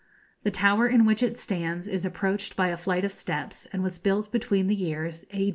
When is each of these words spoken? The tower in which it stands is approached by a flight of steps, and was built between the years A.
The 0.41 0.49
tower 0.49 0.87
in 0.87 1.05
which 1.05 1.21
it 1.21 1.37
stands 1.37 1.87
is 1.87 2.05
approached 2.05 2.55
by 2.55 2.69
a 2.69 2.75
flight 2.77 3.05
of 3.05 3.11
steps, 3.11 3.67
and 3.71 3.83
was 3.83 3.99
built 3.99 4.31
between 4.31 4.65
the 4.65 4.73
years 4.75 5.25
A. 5.31 5.49